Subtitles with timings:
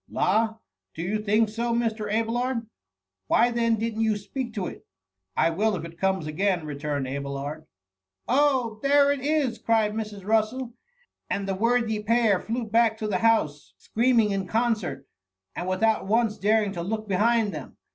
[0.21, 0.55] ''''La!
[0.95, 2.11] do you think so, Mr.
[2.11, 2.65] Abelard?
[3.27, 4.81] why then didn't you speak to it ?^'^
[5.37, 7.67] I will if it comes again," returned Abelard.
[8.27, 8.79] Oh!
[8.81, 10.23] there it is!" cried Mrs.
[10.25, 10.73] Bussel;
[11.29, 15.05] and the worthy pair flew back to the house, scream ing in concert,
[15.55, 17.77] and without once daring to look behind them.